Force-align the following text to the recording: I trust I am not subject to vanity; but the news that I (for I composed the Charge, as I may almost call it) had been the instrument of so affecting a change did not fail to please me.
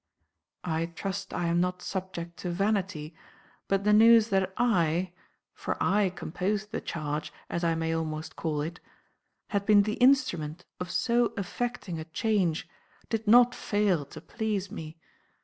I 0.63 0.87
trust 0.87 1.31
I 1.31 1.45
am 1.45 1.61
not 1.61 1.83
subject 1.83 2.35
to 2.37 2.49
vanity; 2.49 3.13
but 3.67 3.83
the 3.83 3.93
news 3.93 4.29
that 4.29 4.51
I 4.57 5.11
(for 5.53 5.77
I 5.79 6.09
composed 6.09 6.71
the 6.71 6.81
Charge, 6.81 7.31
as 7.51 7.63
I 7.63 7.75
may 7.75 7.93
almost 7.93 8.35
call 8.35 8.61
it) 8.61 8.79
had 9.49 9.63
been 9.63 9.83
the 9.83 9.97
instrument 10.01 10.65
of 10.79 10.89
so 10.89 11.33
affecting 11.37 11.99
a 11.99 12.05
change 12.05 12.67
did 13.09 13.27
not 13.27 13.53
fail 13.53 14.03
to 14.05 14.21
please 14.21 14.71
me. 14.71 14.97